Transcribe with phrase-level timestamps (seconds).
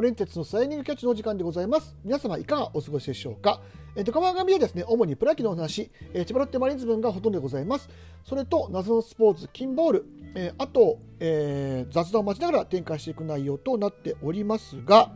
[0.00, 1.94] モレンテツのスライディングキャッチのお時間でございます。
[2.02, 3.60] 皆様いかがお過ごしでしょうか？
[3.94, 4.82] えっ、と川上はですね。
[4.88, 7.90] 主にプロ野球のお話、えー、千葉ロッテマリーンズ分がほとんどでございます。
[8.24, 15.12] それと謎のスポーツ金ボール、えー、あと、えー、雑談を待ちながら展開していく内容となっておりますが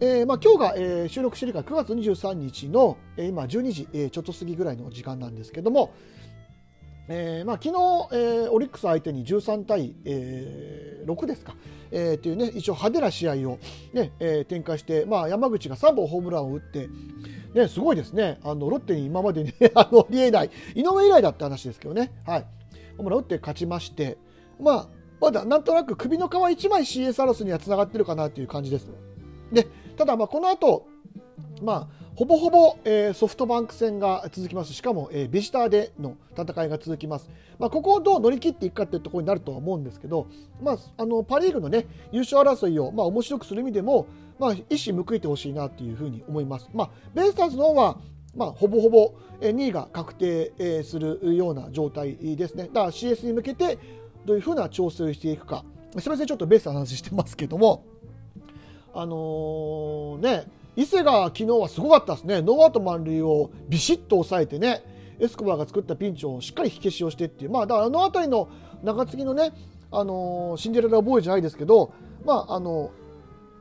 [0.00, 5.94] えーまあ、今日が、えー、収録しているから9月23日の、えー、今12時、えー、ちょっと過ぎぐらいの時間なんですけども、
[7.06, 11.54] えーまあ、昨日、えー、オリックス相手に13対、えー、6ですか、
[11.90, 13.58] えー、というね一応派手な試合を
[13.92, 16.88] ね、えー、展開して、まあ、山口が3本ホームランを打って、
[17.54, 18.38] ね、すごいですね。
[18.42, 22.46] あのロッテに今までに、ね、 あのありえない井上以来だって話ですけどね、はい、
[22.96, 24.18] ホームラン打って勝ちまして、
[24.60, 24.88] まあ、
[25.20, 28.88] まだなんとなく首の皮1枚 CS 争いにはつながってるかなという感じです。
[29.52, 29.66] で
[29.96, 30.86] ただまあこの後
[31.62, 40.28] まあほぼほぼ、えー、ソフトバンク戦が続きますしかも、えー、ビジターでの戦いが続きます、まあ、ここをどう乗り切っていくかというところになるとは思うんですけど、
[40.62, 44.06] まあ、あのパ・リーグの、ね、優勝争いを、まあ、面白くする意味でも、
[44.38, 47.98] まあ、一矢報いてほしいなというふうに思います、まあ、ベイスターズの方は
[48.36, 52.64] まあ、ほぼほぼ2位が確定するような状態ですね。
[52.64, 53.78] だから CS に向けて
[54.24, 55.64] どういうふうな調整をしていくか。
[56.00, 57.84] すみません、ちょっとベースの話してますけども、
[58.92, 60.46] あのー、ね、
[60.76, 64.82] 伊勢が昨日はすごかったですね、ノーアウト満塁をビシッと抑えてね、
[65.20, 68.48] エスコバーが作ったピンチをしっかり火消しをしてっていう、まあ、だからあの辺りの
[68.82, 69.52] 中継ぎのね、
[69.92, 71.92] あの、シンデレラボーイじゃないですけど、
[72.24, 72.90] まああの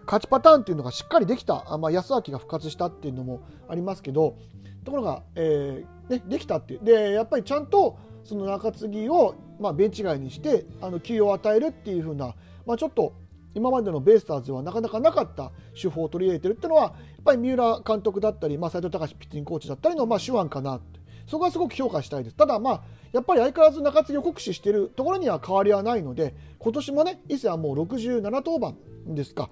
[0.05, 4.35] 勝ちパターンっていうのがしっかりできた、まあ、安明が復活したっていうのもありますけど、
[4.83, 13.13] ところが、えーね、できたっていう、でやっぱりちゃんとその中継ぎを、まあ、ベンチ外にしてあの休養を与えるっていう風な、まあ、ちょっと
[13.55, 21.03] 今までのベイスターズはなかなかなかった手法を取り入れてるっていうのはやっぱり三浦監督だったり、まあ、斉藤隆ピッチングコーチだったりの、まあ、手腕かなって。
[21.27, 22.35] そこはすごく評価したいです。
[22.35, 28.73] ただまあやっぱり相変わらず中継ぎを酷使しているところには変わりはないので今年もね伊勢はもう67登板
[29.13, 29.49] ですか。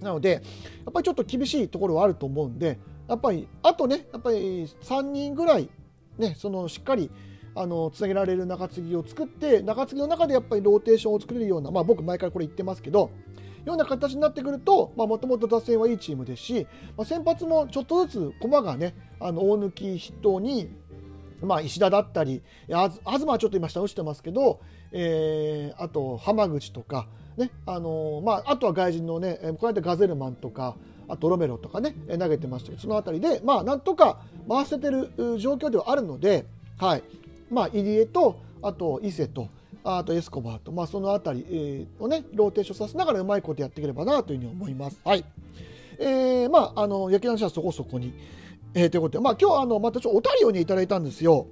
[0.00, 0.38] なのでや
[0.90, 2.78] っぱりちょっと厳しいところはあると思うんで
[3.08, 5.68] やっぱりあとねやっぱり3人ぐらい
[6.18, 7.10] ねそのしっかり
[7.54, 13.10] あのつなげられる中継ぎを作って中継ぎの中でやっぱりローテーションを作れるような、まあ、僕毎回これ言ってますけど
[13.64, 20.68] ような形になってくるともともと打線はいいチームですし、まあ、先発もちょっとずつ駒がねあの大抜筆頭に、
[21.40, 30.76] まあ、石田だったり東はちょっと今下落ちてますけど、えー、あと浜口とか、ねあの、まあ、あとは外人のねこの間ガゼルマンとか
[31.08, 36.46] あとロメロとかね投げてましたけどその辺りで、まあ、なんとか回せてる状況ではあるので、
[36.78, 37.02] はい。
[37.52, 39.48] まあ、入江とあと伊勢と
[39.84, 45.00] あとエスコバーと、まあ、その辺り、をねローテーションさせながらうまいことやっていければなというふうに思います。
[45.04, 45.24] はい
[45.98, 48.14] えー、まああの焼き話はそこそこに、
[48.74, 51.46] えー、ということで、まあ、今日あのまたちょっとお便りをいただいたんですよ。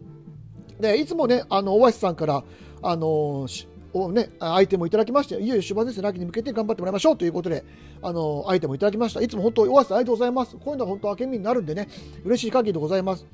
[0.80, 2.42] でいつもねあの大橋さんから
[2.82, 3.46] あの
[3.92, 7.64] をね、アイテムをいただきまして、いよいよ終盤ですね、秋に向けて頑張ってもらいましょうということで、
[8.02, 9.20] あの、アイテムをいただきました。
[9.20, 10.56] いつも本当、大橋さんありがとうございます。
[10.56, 11.88] こういうのは本当、明け身になるんでね、
[12.24, 13.26] 嬉しい限りでございます。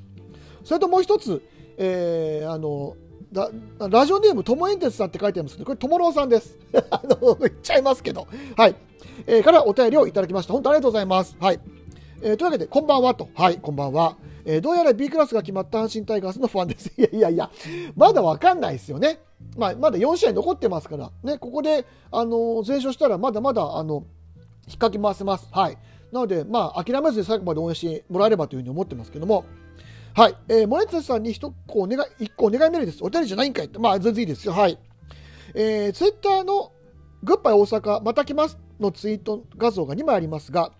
[0.63, 1.43] それともう一つ、
[1.77, 2.95] えー、あの、
[3.89, 6.57] ラジオネーム、ともえんてつさんって書いてありますけど、これ、ともろうさんです。
[6.89, 8.27] あの、言っちゃいますけど。
[8.55, 8.75] はい。
[9.25, 10.53] えー、からお便りをいただきました。
[10.53, 11.35] 本当ありがとうございます。
[11.39, 11.59] はい。
[12.21, 13.29] えー、というわけで、こんばんはと。
[13.35, 14.17] はい、こんばんは。
[14.45, 16.91] えー、どうやら B クラスが決まった阪神タイガースのファンです。
[16.97, 17.51] いやいやいや、
[17.95, 19.19] まだわかんないですよね。
[19.57, 24.05] まあ、まだ4試合残ってますから、ね、ここで、あの、全勝したら、まだまだ、あの、
[24.67, 25.47] 引っかき回せます。
[25.51, 25.77] はい。
[26.11, 29.43] なので、まあ、諦めずに最後まで応援してもらえればというふうに思ってますけども、
[30.17, 30.35] はい。
[30.49, 33.03] えー、モネツさんに一個お願い、一個お願いメールです。
[33.03, 33.77] お便りじゃないんかいって。
[33.77, 34.53] まあ、全然いいですよ。
[34.53, 34.79] はい。
[35.53, 36.71] えー、ツイッターの
[37.21, 40.71] グッバイ大阪、また来ますのツイート画像が2枚ありますが、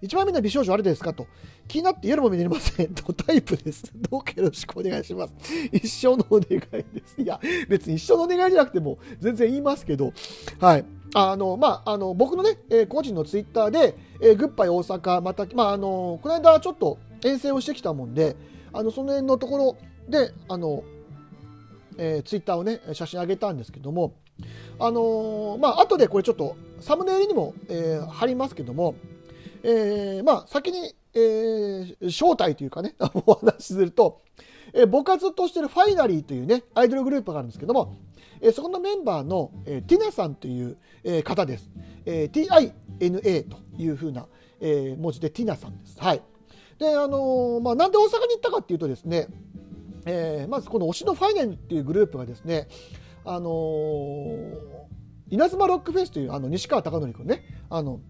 [0.00, 1.26] 一番目の美少女あれですかと。
[1.68, 2.94] 気になって夜も見れません。
[2.94, 3.92] とタイプです。
[4.10, 5.34] どうかよろしくお願いします。
[5.70, 7.20] 一生のお願いです。
[7.20, 10.14] いや、別に一生のお願いじゃなくても全然言いますけど、
[10.58, 10.84] はい。
[11.12, 18.34] あの、まあ、あの、僕のね、えー、個人のツイッターで、えー、グッバイ大阪、また、まあ、あの、この間ちょっと遠征をしてきたもんで、
[18.72, 19.76] あのその辺のところ
[20.08, 20.82] であの、
[21.98, 24.14] えー、ツイッターをね写真上げたんですけども
[24.78, 28.96] あのー、まあ後でこれちょっとサムネイルにも、えー、貼りますけども、
[29.62, 32.94] えー、まあ先に、えー、正体というかね
[33.26, 34.22] お話しすると、
[34.72, 37.96] えー、僕がずとしてるファイナリーというねアイドルグループがあるんですけども、
[38.40, 41.70] えー、そこのメンバーの、えー、ティナさんという、えー、方です、
[42.06, 44.26] えー、TINA というふうな、
[44.60, 45.98] えー、文字でティナさんです。
[46.00, 46.22] はい。
[46.82, 49.28] であのまあ、なんで大阪に行ったかっていうとですね、
[50.04, 52.68] えー、まずこの推しのファイナルっていうグループがですね、
[53.24, 54.52] あのー、
[55.30, 58.00] 稲妻ロックフェスというあの西川貴教君ねあの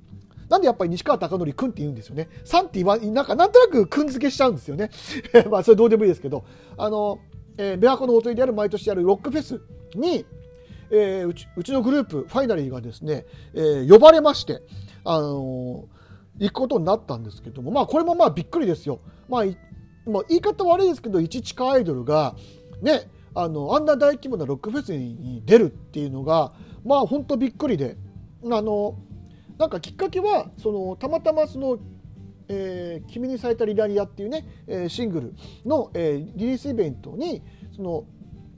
[0.49, 2.29] なんでやっぱり西川貴教君って言うんですよね。
[2.45, 4.91] さんって言わなんかなんとなく君付けしちゃうんですよね。
[5.51, 6.45] まあそれどうでもいいですけど、
[6.77, 7.21] あの、
[7.57, 9.63] えー、琵琶湖のおとりである毎年やるロックフェス
[9.95, 10.27] に、
[10.91, 13.25] えー、うちうちのグループファイナリーがですね、
[13.55, 14.63] えー、呼ばれまして
[15.05, 15.87] あの
[16.39, 19.01] 行くことになったんですけども、まあ、これもまあびっくりですよ。
[19.29, 19.45] まあ、
[20.11, 22.35] まあ、言い方悪いですけど、一地下アイドルが、
[22.81, 26.53] ね、あのあんな大規模なロックフェスに出るっていうのが、
[26.85, 27.97] まあ、本当びっくりで、
[28.45, 28.99] あの
[29.59, 31.79] なんかきっかけはそのたまたまその、
[32.49, 37.43] えー、君に咲いたリラリアっていうね、えー、シングルの、えー、リリースイベントに
[37.77, 38.05] その、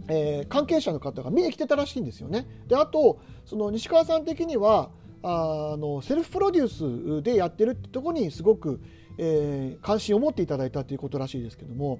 [0.08, 2.46] えー、関係者の方が見に来てたらしいんですよね。
[2.66, 4.90] であとその西川さん的には
[5.26, 8.80] あのセルフプロデュースでやってるってとこにすごく、
[9.16, 11.98] えー、関心を持っていただいたということらしいですけども、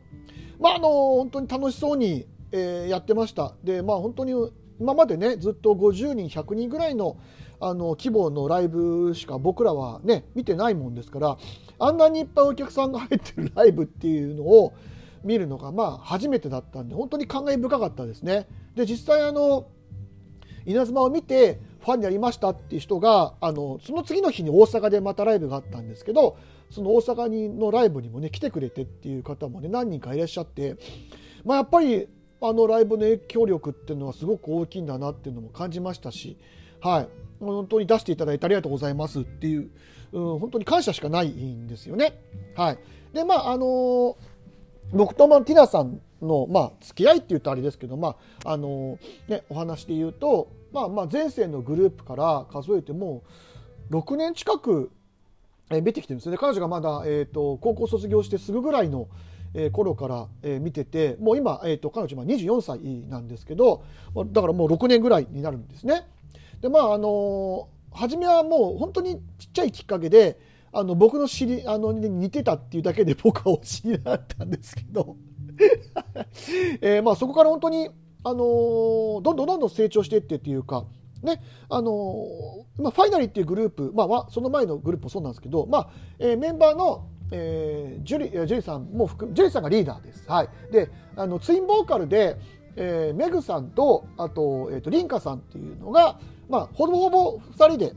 [0.61, 3.55] まあ、あの本当に楽しそうに、えー、やってました。
[3.65, 4.35] でまあ本当に
[4.79, 7.17] 今までねずっと50人100人ぐらいの
[7.61, 11.39] あの規模のライブしか僕らはね見てないもんですから
[11.79, 14.75] あんなにいっぱいお客さんが入ってる ライブっていうのを
[15.23, 18.47] 見るのがまあ初めてだったんで本当に感慨深かったですね。
[18.75, 19.69] で実際あの
[20.67, 26.39] 稲妻を見てファンになりましたっていう人があのその次の日に大阪でまたライブがあったんですけど
[26.71, 30.77] その大阪にのライブにもね来てくれてっていう方もね何人かいらっしゃって、
[31.45, 32.09] まあ、やっぱり
[32.41, 36.39] あのライブの影響力っていうのはすごく大きいんだなっていうのも感じましたし、
[36.81, 37.09] はい、
[37.41, 39.71] 本当に出していただいてありがとうございますっていう、
[40.13, 42.21] うん、本当に感謝しかないんですよね。
[42.55, 42.79] はい、
[43.13, 44.17] でまああのー、
[44.93, 53.23] 僕とティナさんの、まあ、付き合いって言うとあれですけど、まああのー、ね、お話で言うと、まあ、まあ前世のグループから数えても
[53.91, 54.91] 6年近く
[55.71, 59.09] 出てきてるんですね彼女がまだ、えーと、高校卒業してすぐぐらいの、
[59.71, 60.27] 頃から、
[60.59, 63.85] 見ててもう今、えーと、彼女は24歳なんですけど
[64.33, 66.09] だからもう6年ぐらいになるんですね。
[66.61, 70.41] でまああの、初めはもう本当にちっちゃいきっかけで
[70.73, 75.15] あの僕の知りあの似てたっていうだけで僕は推しになったんですけど、
[76.83, 77.91] えーまあ、そこから本当に、
[78.25, 80.87] あのー、どんどんどんどん成長していってっていうか
[81.23, 90.29] ねあのー、まあ、ファイナリーっていうグループ、まあ、その前のグループもそうなんですけど、まあえー、メンバーの、えー、ジュリジュリさんも含ジュリさんがリーダーです。
[90.29, 92.37] はい、であのツインボーカルで、
[92.77, 96.19] えー、メグさんとあと,、えーと、リンカさんっていうのが、
[96.49, 97.93] まあ、ほぼほぼ2人で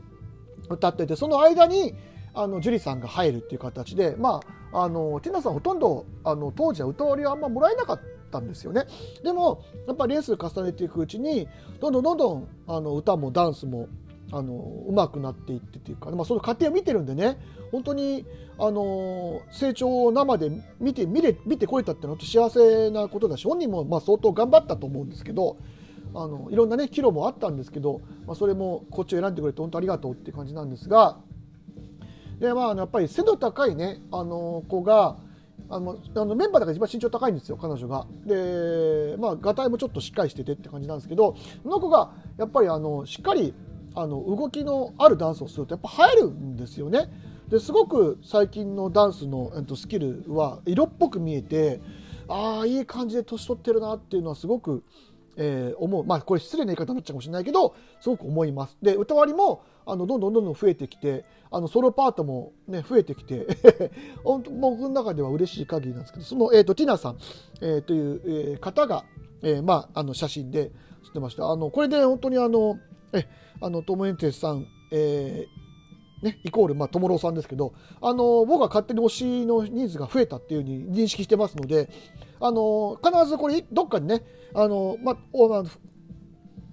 [0.68, 1.94] 歌っててその間に
[2.34, 4.40] あのジュリさんが入るっていう形で、ま
[4.72, 8.84] あ、あのティナさんほとんどあの当時は歌割りはあんまもらえなかったたんですよね。
[9.22, 11.48] でもやっぱりレース重ねていくうちに
[11.80, 13.88] どんどんどんどんあの歌もダンスも
[14.30, 14.52] あの
[14.88, 17.38] 上手くなっていってっていうか、まあ、その過程を見てるんでね
[17.72, 18.26] 本当に
[18.58, 25.56] あの成長を生で見て見れ見てこれたってのは幸せなことだし本人もまあ相当頑張ったと思うんですけど
[26.14, 31.18] あのいろんなね岐路もあったんですけど、まあ、それもこっちを選んでくれて本当ありがとうっていう感じなんですが
[32.38, 35.16] でまあやっぱり背の高いねあの子が
[35.70, 38.06] あのあのメンバーだから一番身長高いんですよ彼女が。
[38.24, 43.54] でまあがたいもちょっとしっかりしててって感じなんですけどその子がやっぱりあのしっかり
[43.94, 47.10] あの動きのあるダンスをするとやっぱ映えるんですよね。
[47.48, 51.80] ですごく最近のダンスの、えっと、スキルは色っぽく見えて
[52.28, 54.84] ああいい感じで年取ってるなっていうのはすごく、
[55.36, 58.76] えー、思うまあこれ失礼な言い方になっちゃうかもしれないけどすごく思います。
[58.82, 63.46] で歌割りもあのどんどんどんどん増えてきてあのソロパートも、ね、増えてきて
[64.22, 67.18] 僕の中では嬉しい限りなんですけどその、えーと、ティナさん、
[67.62, 69.04] えー、という、えー、方が、
[69.42, 70.70] えーまあ、あの写真で
[71.04, 72.78] 写ってましたあのこれで本当にあの
[73.14, 73.26] え
[73.60, 75.68] あのトモエンテスさん、えー
[76.22, 81.88] ね、イコール、まあ、トモローさんですけど、あの僕は勝手に推しの人数が増えたっていうふうに認識してますので、
[82.40, 84.24] あの必ずこれ、どっかにね、
[84.54, 85.16] あのまあ、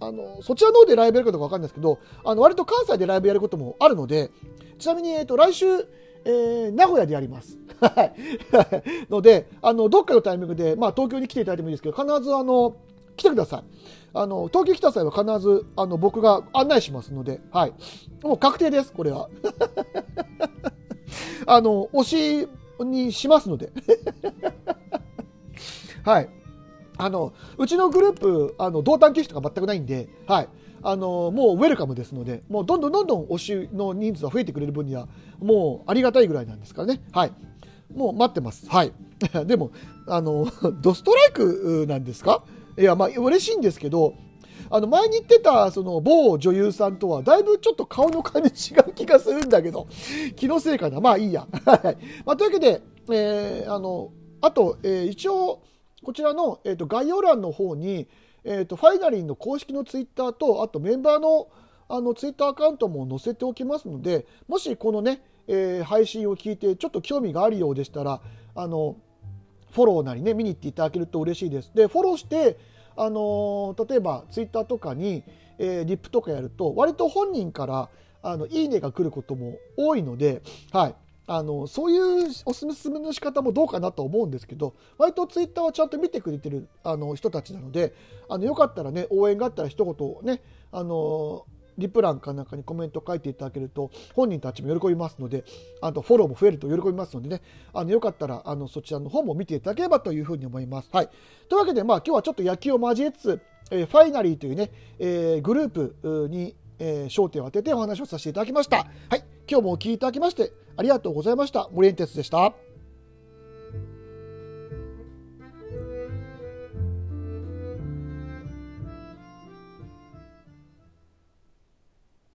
[0.05, 4.31] あのそちらの方でライブやるかどうか分かんないですけど、あの割と関西でライブやることもあるので、
[4.79, 5.65] ちなみに、えーと、来週、
[6.25, 7.57] えー、名古屋でやります。
[9.09, 12.75] ので、あのどっかのタイミングで、まあ、東京に来ていただいてもいいですけど、必ずあの
[13.15, 13.63] 来てください。
[14.13, 17.73] あの東京来た際は必ずあの僕が案内しますので、はい、
[18.23, 19.29] もう確定です、これは。
[21.45, 22.49] あの推し
[22.83, 23.71] にしますので。
[26.03, 26.29] はい。
[26.97, 30.49] あのうちのグループあの同担拒否とか全くないんで、はい、
[30.81, 35.07] あのもうウェルカムですのでもうどんどんどんどん推しの人数が増えてくれる分には
[35.39, 37.31] もうありがたいぐらいなんですからね、はい、
[37.93, 38.93] もう待ってます、はい、
[39.45, 39.71] でも
[40.07, 40.47] あの
[40.81, 42.43] ドストライクなんですか？
[42.77, 44.13] いやまあ嬉しいんですけど
[44.69, 49.87] あの前に言ってたその某女優さんとはだいぶちょっと顔の感じ違う気がするんだけど
[50.35, 50.99] 気のせいかな。
[50.99, 51.97] まあいいや、はい。
[52.25, 54.11] まあ、というわけで、えー、あの
[54.41, 55.61] あと、えー、一応
[56.05, 58.07] こちらの、えーと、概要欄の方に、
[58.43, 61.49] えーと、ファイナリーの公式のツイッターとあとメンバーの
[61.87, 68.21] あのツイッターアカウントも載せておきますのでもしこのね、えー、配信を聞いてちょっと興味があるようでしたら
[68.55, 68.95] あの
[69.71, 71.71] フォローなりね見に行っていただけると嬉しいです。
[71.75, 72.57] でフォローして
[72.97, 75.23] あの、例えばツイッターとかに、
[75.59, 77.89] えー、リップとかやると割と本人から
[78.23, 80.95] あのいいねが来ることも多いので、はい、
[81.27, 87.93] あのそういうおすすめの仕方もどうかなと思うんですけど割とツイッターはちゃんと見てくれてるあの人たちなので
[88.29, 90.41] あのよかったらね応援があったら一言ね
[90.71, 91.45] あの
[91.77, 95.43] リプランかなんかにコメント書いていただけると本人たちも喜びますので
[95.81, 97.41] あとフォローも増えると喜びますのでね
[97.73, 100.89] あのよかったらあのそちらの方も見ていただければというふうに思います。
[100.91, 101.09] はい、
[101.49, 103.41] というわけで、まあ、今日はちょっと野球を交えつつ、
[103.71, 108.77] えー、ファイナリーというね、えー、グループに、えー、焦点を当ててお話をさせていただきました。
[108.77, 111.69] はい、今日もお聴きいただきましてありがとうございました。
[111.71, 112.53] 森エンテスでした。